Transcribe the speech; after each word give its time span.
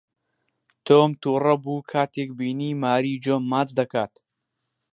تۆم 0.85 1.11
تووڕە 1.21 1.55
بوو 1.63 1.85
کاتێک 1.91 2.29
بینی 2.39 2.71
ماری 2.83 3.13
جۆن 3.23 3.41
ماچ 3.51 3.69
دەکات. 3.79 4.13